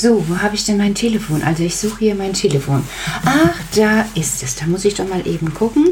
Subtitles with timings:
[0.00, 1.42] So, wo habe ich denn mein Telefon?
[1.42, 2.84] Also ich suche hier mein Telefon.
[3.24, 4.54] Ach, da ist es.
[4.54, 5.88] Da muss ich doch mal eben gucken.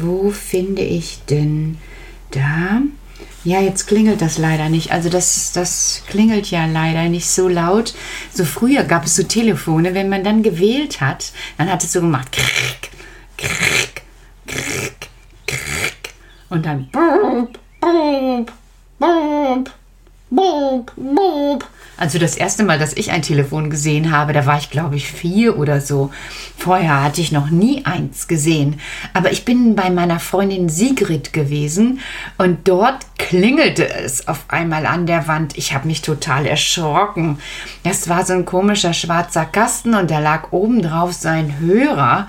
[0.00, 1.76] Wo finde ich denn
[2.30, 2.80] da?
[3.44, 4.90] Ja, jetzt klingelt das leider nicht.
[4.90, 7.92] Also das, das klingelt ja leider nicht so laut.
[8.32, 12.00] So früher gab es so Telefone, wenn man dann gewählt hat, dann hat es so
[12.00, 12.32] gemacht.
[12.32, 12.88] Krrk,
[13.36, 13.67] krrk.
[16.50, 18.52] Und dann boop, boop,
[18.98, 19.70] boop,
[20.30, 21.64] boop, boop.
[21.98, 25.10] Also das erste Mal, dass ich ein Telefon gesehen habe, da war ich, glaube ich,
[25.10, 26.12] vier oder so.
[26.56, 28.78] Vorher hatte ich noch nie eins gesehen.
[29.14, 31.98] Aber ich bin bei meiner Freundin Sigrid gewesen
[32.38, 35.58] und dort klingelte es auf einmal an der Wand.
[35.58, 37.40] Ich habe mich total erschrocken.
[37.82, 42.28] Das war so ein komischer schwarzer Kasten und da lag oben drauf sein Hörer.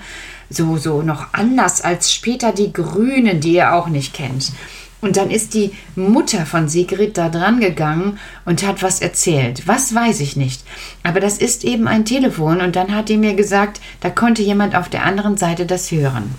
[0.50, 4.52] so noch anders als später die Grünen, die ihr auch nicht kennt.
[5.00, 9.66] Und dann ist die Mutter von Sigrid da dran gegangen und hat was erzählt.
[9.66, 10.62] Was weiß ich nicht.
[11.02, 14.74] Aber das ist eben ein Telefon und dann hat die mir gesagt, da konnte jemand
[14.76, 16.34] auf der anderen Seite das hören.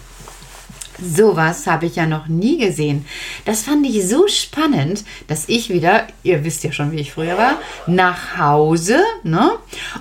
[1.02, 3.06] Sowas habe ich ja noch nie gesehen.
[3.46, 7.38] Das fand ich so spannend, dass ich wieder, ihr wisst ja schon, wie ich früher
[7.38, 9.52] war, nach Hause ne,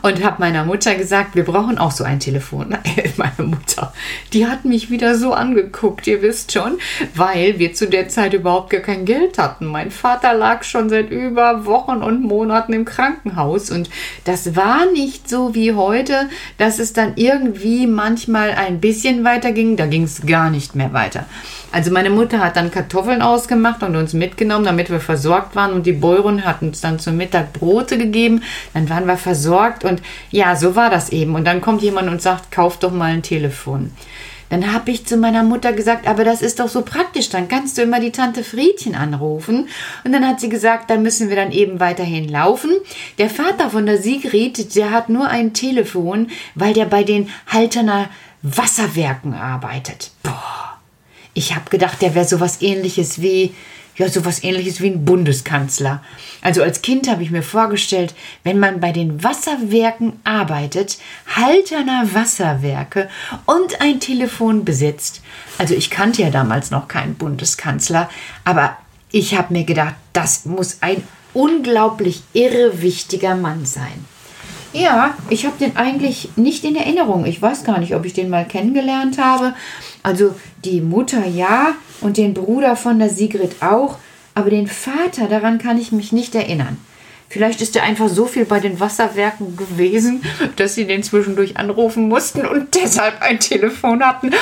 [0.02, 2.76] und habe meiner Mutter gesagt, wir brauchen auch so ein Telefon.
[3.16, 3.92] Meine Mutter,
[4.32, 6.78] die hat mich wieder so angeguckt, ihr wisst schon,
[7.14, 9.66] weil wir zu der Zeit überhaupt gar kein Geld hatten.
[9.66, 13.88] Mein Vater lag schon seit über Wochen und Monaten im Krankenhaus und
[14.24, 16.28] das war nicht so wie heute,
[16.58, 19.76] dass es dann irgendwie manchmal ein bisschen weiter ging.
[19.76, 21.26] Da ging es gar nicht mehr weiter.
[21.72, 25.86] Also meine Mutter hat dann Kartoffeln ausgemacht und uns mitgenommen, damit wir versorgt waren und
[25.86, 28.42] die Bäuerin hat uns dann zum Mittag Brote gegeben,
[28.74, 31.34] dann waren wir versorgt und ja, so war das eben.
[31.34, 33.92] Und dann kommt jemand und sagt, kauf doch mal ein Telefon.
[34.50, 37.78] Dann habe ich zu meiner Mutter gesagt, aber das ist doch so praktisch, dann kannst
[37.78, 39.68] du immer die Tante Friedchen anrufen.
[40.04, 42.72] Und dann hat sie gesagt, dann müssen wir dann eben weiterhin laufen.
[43.18, 48.10] Der Vater von der Sigrid, der hat nur ein Telefon, weil der bei den Halterner
[48.42, 50.10] Wasserwerken arbeitet.
[50.24, 50.59] Boah.
[51.34, 53.54] Ich habe gedacht, der wäre sowas ähnliches wie,
[53.96, 56.02] ja, sowas ähnliches wie ein Bundeskanzler.
[56.42, 58.14] Also als Kind habe ich mir vorgestellt,
[58.44, 60.98] wenn man bei den Wasserwerken arbeitet,
[61.36, 63.08] Halterner Wasserwerke
[63.46, 65.22] und ein Telefon besitzt.
[65.58, 68.08] Also ich kannte ja damals noch keinen Bundeskanzler,
[68.44, 68.76] aber
[69.12, 71.02] ich habe mir gedacht, das muss ein
[71.34, 74.04] unglaublich irrewichtiger Mann sein.
[74.72, 77.24] Ja, ich habe den eigentlich nicht in Erinnerung.
[77.24, 79.54] Ich weiß gar nicht, ob ich den mal kennengelernt habe.
[80.02, 83.98] Also die Mutter ja und den Bruder von der Sigrid auch,
[84.34, 86.78] aber den Vater, daran kann ich mich nicht erinnern.
[87.28, 90.22] Vielleicht ist er einfach so viel bei den Wasserwerken gewesen,
[90.56, 94.32] dass sie den zwischendurch anrufen mussten und deshalb ein Telefon hatten.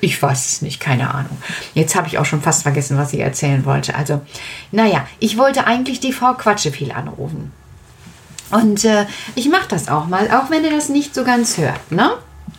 [0.00, 1.38] Ich weiß es nicht, keine Ahnung.
[1.74, 3.94] Jetzt habe ich auch schon fast vergessen, was ich erzählen wollte.
[3.94, 4.20] Also,
[4.72, 7.52] naja, ich wollte eigentlich die Frau Quatscheviel anrufen.
[8.52, 11.90] Und äh, ich mache das auch mal, auch wenn ihr das nicht so ganz hört.
[11.90, 12.12] Ne?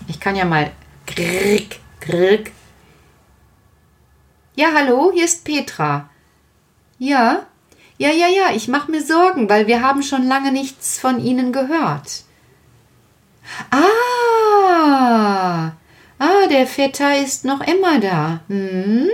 [0.07, 0.71] Ich kann ja mal.
[4.55, 6.09] Ja, hallo, hier ist Petra.
[6.99, 7.45] Ja,
[7.97, 11.53] ja, ja, ja, ich mache mir Sorgen, weil wir haben schon lange nichts von Ihnen
[11.53, 12.23] gehört.
[13.69, 15.73] Ah,
[16.17, 18.39] ah, der Vetter ist noch immer da.
[18.47, 19.09] Hm?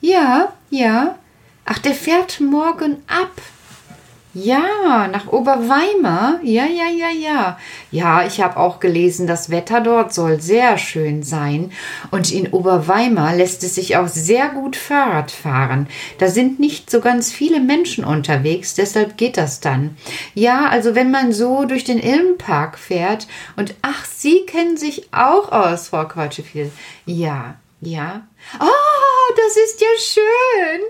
[0.00, 1.18] Ja, ja.
[1.64, 3.32] Ach, der fährt morgen ab.
[4.44, 6.38] Ja, nach Oberweimar.
[6.42, 7.58] Ja, ja, ja, ja.
[7.90, 11.72] Ja, ich habe auch gelesen, das Wetter dort soll sehr schön sein.
[12.10, 15.88] Und in Oberweimar lässt es sich auch sehr gut Fahrrad fahren.
[16.18, 19.96] Da sind nicht so ganz viele Menschen unterwegs, deshalb geht das dann.
[20.34, 23.26] Ja, also wenn man so durch den Ilmpark fährt
[23.56, 26.70] und ach, Sie kennen sich auch aus, Frau Quatschefiel.
[27.06, 28.26] Ja, ja.
[28.60, 30.80] Oh, das ist ja schön.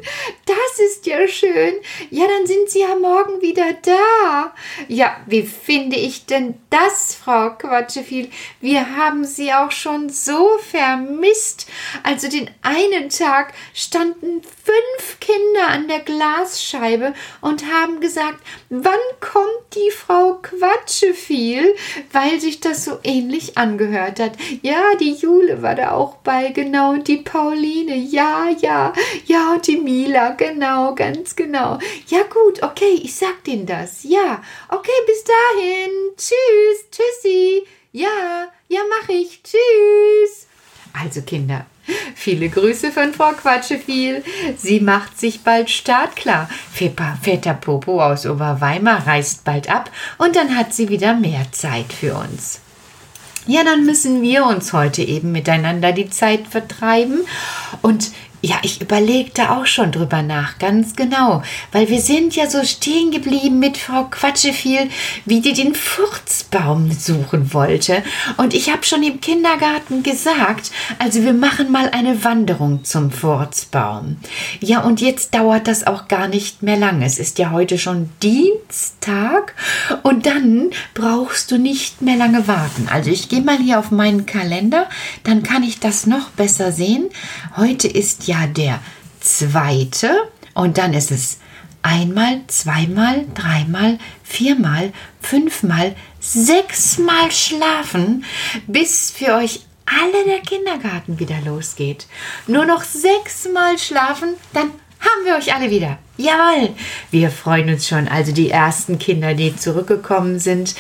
[0.47, 1.75] Das ist ja schön.
[2.11, 4.55] Ja, dann sind Sie ja morgen wieder da.
[4.87, 8.31] Ja, wie finde ich denn das, Frau Quatscheviel?
[8.61, 11.67] Wir haben Sie auch schon so vermisst.
[12.03, 15.08] Also den einen Tag standen fünf
[15.39, 18.41] Kinder an der Glasscheibe und haben gesagt,
[18.71, 21.75] wann kommt die Frau Quatscheviel?
[22.13, 24.33] Weil sich das so ähnlich angehört hat.
[24.63, 28.93] Ja, die Jule war da auch bei, genau, und die Paul Pauline, ja, ja,
[29.25, 31.79] ja, und die Mila, genau, ganz genau.
[32.09, 34.05] Ja, gut, okay, ich sag denen das.
[34.05, 35.91] Ja, okay, bis dahin.
[36.15, 37.67] Tschüss, tschüssi.
[37.93, 39.43] Ja, ja, mach ich.
[39.43, 40.47] Tschüss.
[40.93, 41.65] Also, Kinder,
[42.15, 44.23] Viele Grüße von Frau Quatscheviel.
[44.57, 46.49] Sie macht sich bald startklar.
[46.73, 52.15] Vetter Popo aus Oberweimar reist bald ab und dann hat sie wieder mehr Zeit für
[52.15, 52.61] uns.
[53.47, 57.21] Ja, dann müssen wir uns heute eben miteinander die Zeit vertreiben.
[57.81, 61.43] Und Ja, ich überlegte auch schon drüber nach, ganz genau.
[61.73, 64.91] Weil wir sind ja so stehen geblieben mit Frau Quatscheviel,
[65.25, 68.05] wie die den Furzbaum suchen wollte.
[68.37, 70.71] Und ich habe schon im Kindergarten gesagt,
[71.01, 74.19] also wir machen mal eine Wanderung zum Furzbaum.
[74.61, 77.03] Ja, und jetzt dauert das auch gar nicht mehr lang.
[77.03, 79.57] Es ist ja heute schon Dienstag
[80.05, 82.89] und dann brauchst du nicht mehr lange warten.
[82.89, 84.89] Also ich gehe mal hier auf meinen Kalender,
[85.25, 87.09] dann kann ich das noch besser sehen.
[87.57, 88.81] Heute ist ja der
[89.21, 91.39] zweite und dann ist es
[91.83, 98.25] einmal, zweimal, dreimal, viermal, fünfmal, sechsmal schlafen,
[98.67, 102.07] bis für euch alle der Kindergarten wieder losgeht.
[102.47, 104.71] Nur noch sechsmal schlafen, dann
[105.01, 105.99] haben wir euch alle wieder.
[106.21, 106.71] Jawohl,
[107.13, 108.09] wir freuen uns schon.
[108.09, 110.75] Also die ersten Kinder, die zurückgekommen sind,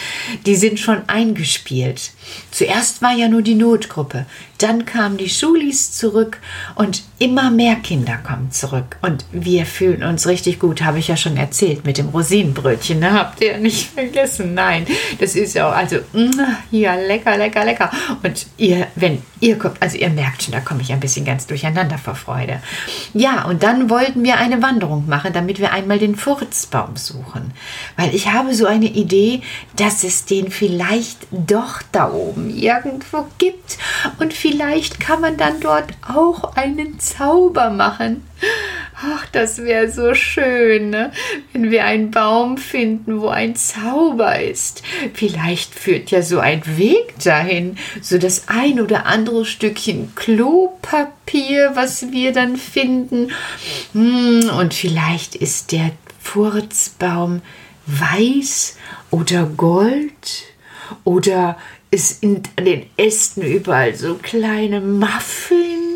[0.46, 2.10] die sind schon eingespielt.
[2.50, 4.26] Zuerst war ja nur die Notgruppe,
[4.58, 6.40] dann kamen die Schulis zurück
[6.74, 8.96] und immer mehr Kinder kommen zurück.
[9.00, 12.98] Und wir fühlen uns richtig gut, habe ich ja schon erzählt, mit dem Rosinenbrötchen.
[12.98, 13.12] Ne?
[13.12, 14.54] Habt ihr nicht vergessen?
[14.54, 14.86] Nein,
[15.20, 15.98] das ist ja auch, also,
[16.72, 17.90] ja, lecker, lecker, lecker.
[18.24, 21.46] Und ihr, wenn ihr kommt, also ihr merkt schon, da komme ich ein bisschen ganz
[21.46, 22.60] durcheinander vor Freude.
[23.14, 27.52] Ja, und dann wollten wir eine Wanderung machen mache, damit wir einmal den Furzbaum suchen.
[27.96, 29.42] Weil ich habe so eine Idee,
[29.76, 33.78] dass es den vielleicht doch da oben irgendwo gibt.
[34.18, 38.24] Und vielleicht kann man dann dort auch einen Zauber machen.
[39.00, 41.12] Ach, das wäre so schön, ne?
[41.52, 44.82] wenn wir einen Baum finden, wo ein Zauber ist.
[45.14, 52.10] Vielleicht führt ja so ein Weg dahin, so das ein oder andere Stückchen Klopapier, was
[52.10, 53.30] wir dann finden.
[53.92, 57.42] Hm, und vielleicht ist der Furzbaum
[57.86, 58.76] weiß
[59.10, 60.44] oder gold
[61.04, 61.56] oder
[61.92, 65.87] ist in den Ästen überall so kleine Muffins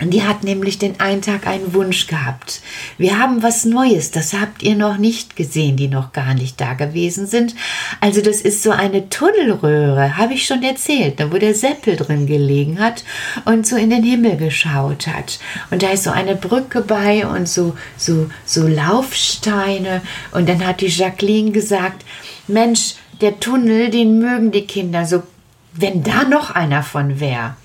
[0.00, 2.60] die hat nämlich den einen Tag einen Wunsch gehabt.
[2.98, 6.74] Wir haben was Neues, das habt ihr noch nicht gesehen, die noch gar nicht da
[6.74, 7.54] gewesen sind.
[8.00, 12.78] Also das ist so eine Tunnelröhre, habe ich schon erzählt, wo der Seppel drin gelegen
[12.78, 13.02] hat
[13.44, 15.40] und so in den Himmel geschaut hat.
[15.70, 20.02] Und da ist so eine Brücke bei und so, so, so Laufsteine.
[20.30, 22.04] Und dann hat die Jacqueline gesagt,
[22.46, 25.24] Mensch, der Tunnel, den mögen die Kinder so,
[25.72, 27.56] wenn da noch einer von wäre.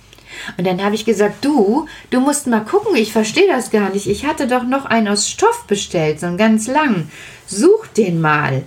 [0.57, 4.07] Und dann habe ich gesagt, du, du musst mal gucken, ich verstehe das gar nicht.
[4.07, 7.09] Ich hatte doch noch einen aus Stoff bestellt, so einen ganz lang.
[7.47, 8.63] Such den mal.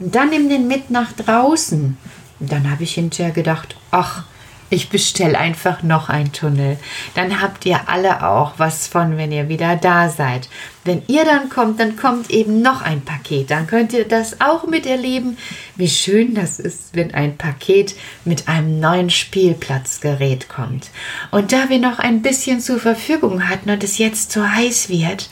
[0.00, 1.96] Und dann nimm den mit nach draußen.
[2.40, 4.24] Und dann habe ich hinterher gedacht, ach,
[4.70, 6.78] ich bestelle einfach noch einen Tunnel.
[7.14, 10.48] Dann habt ihr alle auch was von, wenn ihr wieder da seid.
[10.84, 13.50] Wenn ihr dann kommt, dann kommt eben noch ein Paket.
[13.50, 15.38] Dann könnt ihr das auch miterleben,
[15.76, 17.94] wie schön das ist, wenn ein Paket
[18.24, 20.90] mit einem neuen Spielplatzgerät kommt.
[21.30, 25.30] Und da wir noch ein bisschen zur Verfügung hatten und es jetzt zu heiß wird,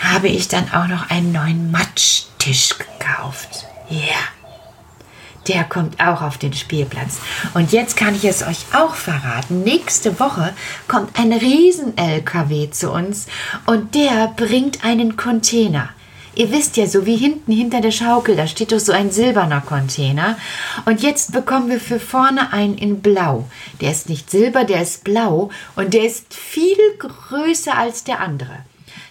[0.00, 3.66] habe ich dann auch noch einen neuen Matschtisch gekauft.
[3.90, 3.98] Ja.
[3.98, 4.37] Yeah
[5.48, 7.18] der kommt auch auf den Spielplatz.
[7.54, 9.62] Und jetzt kann ich es euch auch verraten.
[9.62, 10.54] Nächste Woche
[10.86, 13.26] kommt ein Riesen-LKW zu uns
[13.66, 15.90] und der bringt einen Container.
[16.38, 19.60] Ihr wisst ja, so wie hinten hinter der Schaukel, da steht doch so ein silberner
[19.60, 20.38] Container.
[20.84, 23.48] Und jetzt bekommen wir für vorne einen in Blau.
[23.80, 28.58] Der ist nicht silber, der ist blau und der ist viel größer als der andere.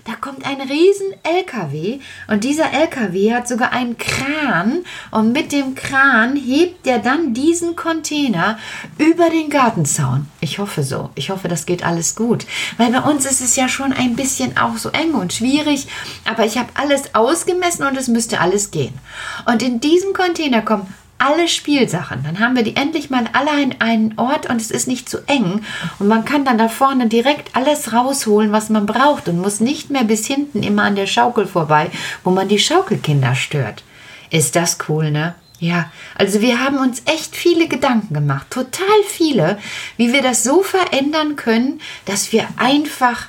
[0.08, 2.00] Da kommt ein riesen LKW
[2.30, 7.76] und dieser LKW hat sogar einen Kran und mit dem Kran hebt er dann diesen
[7.76, 8.58] Container
[8.98, 10.28] über den Gartenzaun.
[10.40, 11.10] Ich hoffe so.
[11.16, 12.46] Ich hoffe, das geht alles gut,
[12.78, 15.90] weil bei uns ist es ja schon ein bisschen auch so eng und schwierig,
[16.24, 18.98] aber ich habe alles ausgemessen und es müsste alles gehen.
[19.46, 22.24] Und in diesem Container kommen alle Spielsachen.
[22.24, 25.19] Dann haben wir die endlich mal alle an einen Ort und es ist nicht zu
[25.27, 25.62] eng.
[26.00, 29.89] Und man kann dann da vorne direkt alles rausholen, was man braucht und muss nicht
[29.89, 31.89] mehr bis hinten immer an der Schaukel vorbei,
[32.24, 33.83] wo man die Schaukelkinder stört.
[34.29, 35.36] Ist das cool, ne?
[35.59, 39.57] Ja, also wir haben uns echt viele Gedanken gemacht, total viele,
[39.95, 43.25] wie wir das so verändern können, dass wir einfach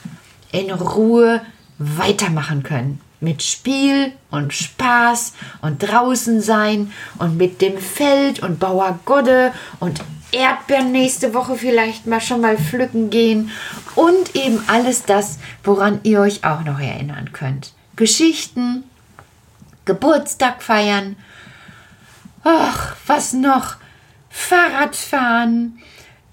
[0.52, 1.40] in Ruhe
[1.78, 5.32] weitermachen können mit Spiel und Spaß
[5.62, 12.06] und draußen sein und mit dem Feld und Bauer Godde und Erdbeeren nächste Woche vielleicht
[12.06, 13.50] mal schon mal pflücken gehen
[13.94, 17.72] und eben alles das, woran ihr euch auch noch erinnern könnt.
[17.96, 18.84] Geschichten,
[19.86, 21.16] Geburtstag feiern,
[22.44, 23.76] ach, was noch?
[24.28, 25.78] Fahrradfahren,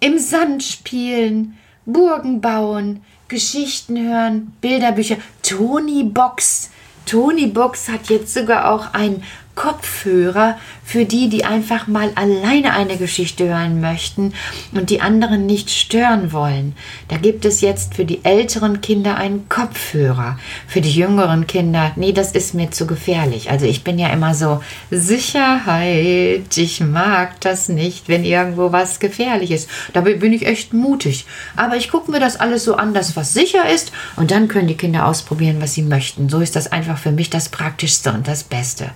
[0.01, 6.69] im Sand spielen, Burgen bauen, Geschichten hören, Bilderbücher, Tony Box,
[7.05, 9.23] Tony Box hat jetzt sogar auch ein
[9.55, 14.33] Kopfhörer für die, die einfach mal alleine eine Geschichte hören möchten
[14.73, 16.75] und die anderen nicht stören wollen.
[17.07, 20.37] Da gibt es jetzt für die älteren Kinder einen Kopfhörer.
[20.67, 23.49] Für die jüngeren Kinder, nee, das ist mir zu gefährlich.
[23.49, 29.51] Also ich bin ja immer so, Sicherheit, ich mag das nicht, wenn irgendwo was gefährlich
[29.51, 29.69] ist.
[29.93, 31.25] Dabei bin ich echt mutig.
[31.55, 34.67] Aber ich gucke mir das alles so an, dass was sicher ist und dann können
[34.67, 36.29] die Kinder ausprobieren, was sie möchten.
[36.29, 38.91] So ist das einfach für mich das Praktischste und das Beste.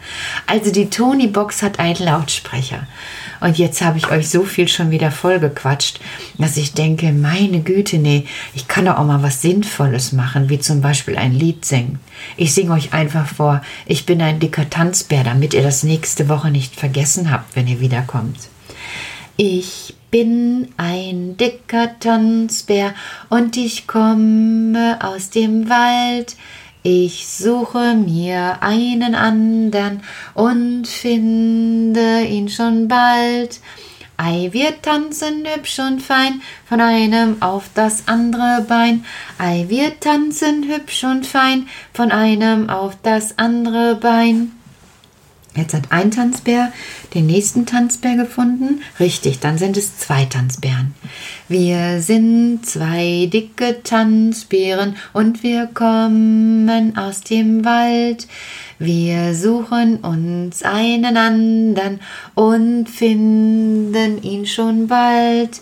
[0.50, 2.88] Also die Tony Box hat einen Lautsprecher.
[3.40, 6.00] Und jetzt habe ich euch so viel schon wieder vollgequatscht,
[6.40, 8.26] dass ich denke, meine Güte, nee,
[8.56, 12.00] ich kann doch auch mal was Sinnvolles machen, wie zum Beispiel ein Lied singen.
[12.36, 16.50] Ich singe euch einfach vor, ich bin ein dicker Tanzbär, damit ihr das nächste Woche
[16.50, 18.50] nicht vergessen habt, wenn ihr wiederkommt.
[19.38, 22.96] Ich bin ein dicker Tanzbär
[23.30, 26.36] und ich komme aus dem Wald.
[26.82, 30.02] Ich suche mir einen andern
[30.34, 33.60] und finde ihn schon bald.
[34.16, 39.04] Ei, wir tanzen hübsch und fein von einem auf das andere Bein.
[39.38, 44.59] Ei, wir tanzen hübsch und fein von einem auf das andere Bein.
[45.60, 46.72] Jetzt hat ein Tanzbär
[47.14, 48.82] den nächsten Tanzbär gefunden.
[49.00, 50.94] Richtig, dann sind es zwei Tanzbären.
[51.50, 58.28] Wir sind zwei dicke Tanzbären und wir kommen aus dem Wald.
[58.78, 62.00] Wir suchen uns einen andern
[62.36, 65.60] und finden ihn schon bald.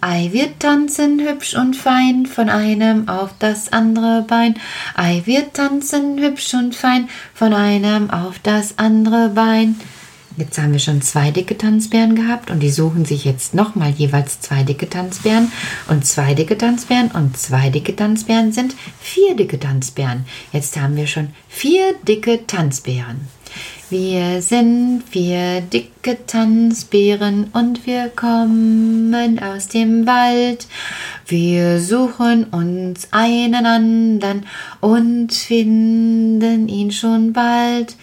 [0.00, 4.54] Ei, wir tanzen hübsch und fein von einem auf das andere Bein.
[4.94, 9.80] Ei, wir tanzen hübsch und fein von einem auf das andere Bein.
[10.36, 14.38] Jetzt haben wir schon zwei dicke Tanzbären gehabt und die suchen sich jetzt nochmal jeweils
[14.40, 15.50] zwei dicke Tanzbären
[15.88, 20.26] und zwei dicke Tanzbären und zwei dicke Tanzbären sind vier dicke Tanzbären.
[20.52, 23.35] Jetzt haben wir schon vier dicke Tanzbären.
[23.88, 30.66] Wir sind vier dicke Tanzbären und wir kommen aus dem Wald.
[31.28, 34.44] Wir suchen uns einen andern
[34.80, 37.94] und finden ihn schon bald.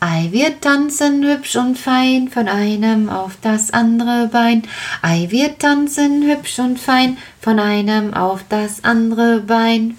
[0.00, 4.64] Ei, wir tanzen hübsch und fein von einem auf das andere Bein.
[5.00, 9.96] Ei, wir tanzen hübsch und fein von einem auf das andere Bein.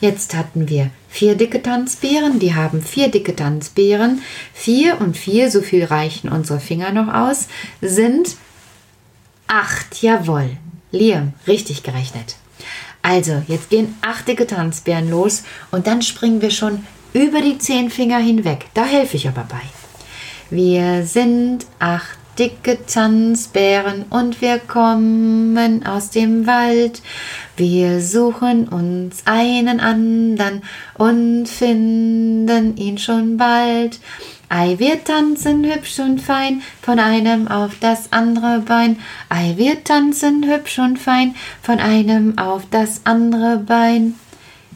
[0.00, 4.22] Jetzt hatten wir vier dicke Tanzbeeren, die haben vier dicke Tanzbeeren.
[4.54, 7.48] Vier und vier, so viel reichen unsere Finger noch aus,
[7.82, 8.36] sind
[9.46, 10.02] acht.
[10.02, 10.56] Jawohl.
[10.90, 12.36] Liam, richtig gerechnet.
[13.02, 17.90] Also, jetzt gehen acht dicke Tanzbeeren los und dann springen wir schon über die zehn
[17.90, 18.66] Finger hinweg.
[18.72, 19.60] Da helfe ich aber bei.
[20.48, 27.00] Wir sind acht dicke Tanzbären und wir kommen aus dem Wald.
[27.56, 30.62] Wir suchen uns einen andern
[30.98, 34.00] und finden ihn schon bald.
[34.48, 38.98] Ei, wir tanzen hübsch und fein von einem auf das andere Bein.
[39.28, 44.14] Ei, wir tanzen hübsch und fein von einem auf das andere Bein.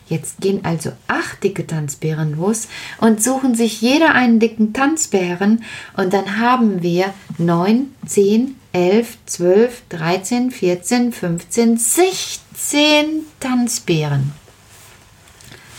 [0.08, 5.64] Jetzt gehen also acht dicke Tanzbären los und suchen sich jeder einen dicken Tanzbären
[5.96, 13.04] und dann haben wir 9, 10, 11, 12, 13, 14, 15, 16
[13.40, 14.32] Tanzbären.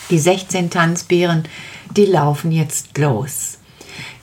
[0.10, 1.44] Die 16 Tanzbären,
[1.96, 3.60] die laufen jetzt los.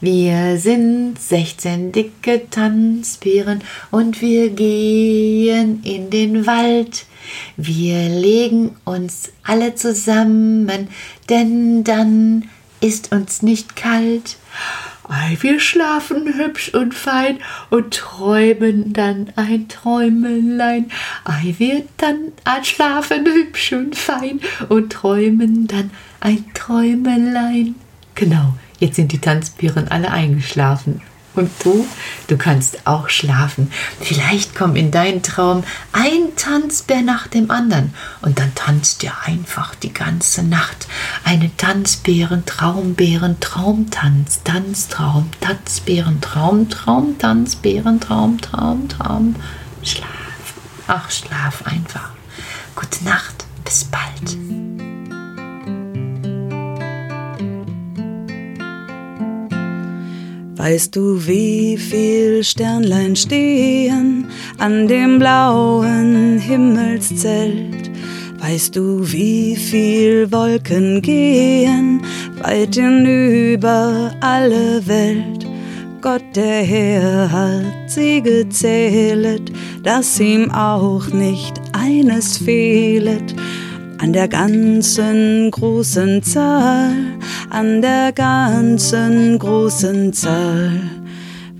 [0.00, 7.06] Wir sind 16 dicke Tanzbären und wir gehen in den Wald.
[7.57, 10.88] Wir legen uns alle zusammen,
[11.28, 12.49] denn dann
[12.81, 14.37] ist uns nicht kalt.
[15.07, 17.38] Ei, wir schlafen hübsch und fein
[17.69, 20.90] und träumen dann ein Träumelein.
[21.25, 24.40] Ei, wir dann schlafen hübsch und fein
[24.71, 25.90] und träumen dann
[26.21, 27.75] ein Träumelein.
[28.14, 31.02] Genau, jetzt sind die Tanzbären alle eingeschlafen.
[31.35, 31.87] Und du,
[32.29, 33.71] du kannst auch schlafen.
[34.00, 39.75] Vielleicht kommt in deinen Traum ein Tanzbär nach dem anderen und dann tanzt ihr einfach
[39.75, 40.87] die ganze Nacht.
[41.25, 49.37] Eine Tanzbären, Traumbären, Traumtanz, Tanztraum, Tanzbären, Traum, Traum, Tanzbären, Traum, Traum, Traum.
[49.83, 50.09] Schlaf.
[50.87, 52.11] Ach, schlaf einfach.
[52.75, 53.45] Gute Nacht.
[53.64, 54.74] Bis bald.
[60.64, 67.90] Weißt du, wie viel Sternlein stehen an dem blauen Himmelszelt?
[68.38, 72.00] Weißt du, wie viel Wolken gehen
[72.42, 75.47] weit hinüber alle Welt?
[76.00, 79.52] Gott der Herr hat sie gezählet,
[79.83, 83.35] dass ihm auch nicht eines fehlet
[84.04, 86.92] an der ganzen großen Zahl,
[87.49, 90.78] an der ganzen großen Zahl.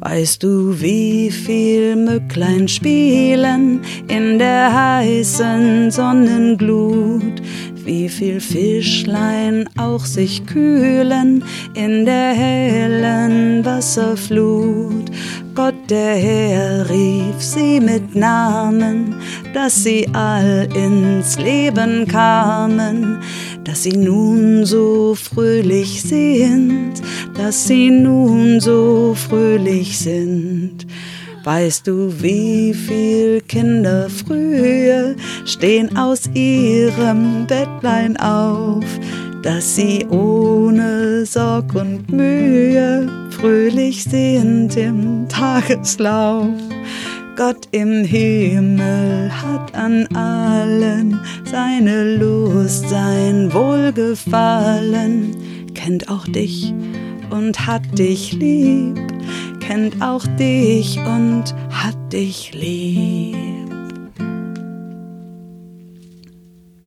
[0.01, 7.41] Weißt du, wie viel Mücklein spielen in der heißen Sonnenglut?
[7.83, 15.11] Wie viel Fischlein auch sich kühlen in der hellen Wasserflut?
[15.55, 19.15] Gott der Herr rief sie mit Namen,
[19.53, 23.21] dass sie all ins Leben kamen,
[23.63, 26.95] dass sie nun so fröhlich sind,
[27.37, 30.89] dass sie nun so fröhlich sind.
[31.45, 35.15] Weißt du, wie viel Kinder früher
[35.45, 38.85] stehen aus ihrem Bettlein auf,
[39.45, 46.49] dass sie ohne Sorg und Mühe fröhlich sind im Tageslauf.
[47.37, 55.37] Gott im Himmel hat an allen seine Lust, sein Wohlgefallen,
[55.75, 56.73] kennt auch dich
[57.29, 58.99] und hat dich lieb,
[59.61, 63.54] kennt auch dich und hat dich lieb.